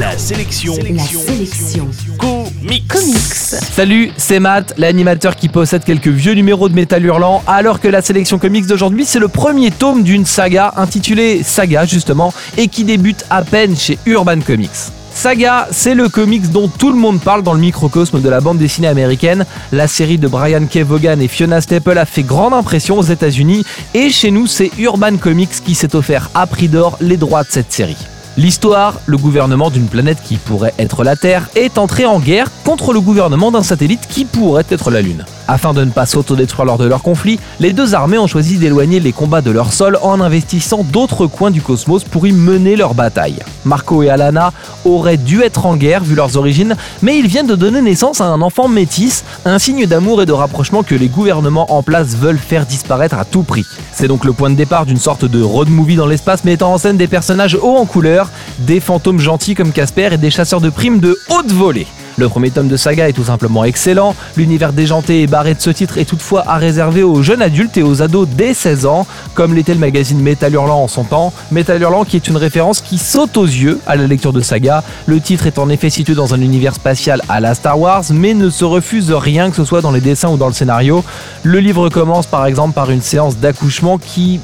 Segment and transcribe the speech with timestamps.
[0.00, 0.72] La sélection.
[0.94, 1.86] La sélection.
[2.16, 2.88] Comics.
[2.88, 3.34] Comics.
[3.34, 8.00] Salut, c'est Matt, l'animateur qui possède quelques vieux numéros de métal hurlant, alors que la
[8.00, 13.26] sélection comics d'aujourd'hui, c'est le premier tome d'une saga intitulée Saga justement, et qui débute
[13.28, 14.70] à peine chez Urban Comics.
[15.12, 18.56] Saga, c'est le comics dont tout le monde parle dans le microcosme de la bande
[18.56, 19.44] dessinée américaine.
[19.70, 20.78] La série de Brian K.
[20.78, 25.18] Vaughan et Fiona Staple a fait grande impression aux États-Unis, et chez nous, c'est Urban
[25.18, 27.98] Comics qui s'est offert à prix d'or les droits de cette série.
[28.36, 32.92] L'histoire, le gouvernement d'une planète qui pourrait être la Terre est entré en guerre contre
[32.92, 35.24] le gouvernement d'un satellite qui pourrait être la Lune.
[35.52, 39.00] Afin de ne pas s'autodétruire lors de leur conflit, les deux armées ont choisi d'éloigner
[39.00, 42.94] les combats de leur sol en investissant d'autres coins du cosmos pour y mener leur
[42.94, 43.40] bataille.
[43.64, 44.52] Marco et Alana
[44.84, 48.26] auraient dû être en guerre vu leurs origines, mais ils viennent de donner naissance à
[48.26, 52.38] un enfant métis, un signe d'amour et de rapprochement que les gouvernements en place veulent
[52.38, 53.64] faire disparaître à tout prix.
[53.92, 56.78] C'est donc le point de départ d'une sorte de road movie dans l'espace mettant en
[56.78, 58.30] scène des personnages hauts en couleur,
[58.60, 61.88] des fantômes gentils comme Casper et des chasseurs de primes de haute volée.
[62.20, 65.70] Le premier tome de saga est tout simplement excellent, l'univers déjanté et barré de ce
[65.70, 69.54] titre est toutefois à réserver aux jeunes adultes et aux ados dès 16 ans, comme
[69.54, 71.32] l'était le magazine Metal Hurlant en son temps.
[71.50, 74.84] Metal Hurlant qui est une référence qui saute aux yeux à la lecture de saga.
[75.06, 78.34] Le titre est en effet situé dans un univers spatial à la Star Wars, mais
[78.34, 81.02] ne se refuse rien que ce soit dans les dessins ou dans le scénario.
[81.42, 84.40] Le livre commence par exemple par une séance d'accouchement qui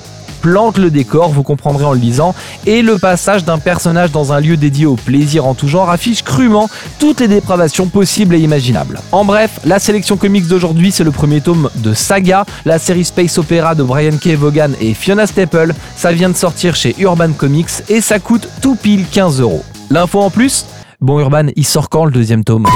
[0.47, 2.33] plante le décor, vous comprendrez en le lisant,
[2.67, 6.23] et le passage d'un personnage dans un lieu dédié au plaisir en tout genre affiche
[6.23, 9.01] crûment toutes les dépravations possibles et imaginables.
[9.11, 13.37] En bref, la sélection comics d'aujourd'hui, c'est le premier tome de Saga, la série Space
[13.39, 14.37] Opera de Brian K.
[14.37, 15.75] Vaughan et Fiona Staple.
[15.97, 19.65] Ça vient de sortir chez Urban Comics et ça coûte tout pile 15 euros.
[19.91, 20.65] L'info en plus?
[21.01, 22.67] Bon Urban, il sort quand le deuxième tome?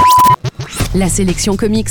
[0.96, 1.90] La sélection comics,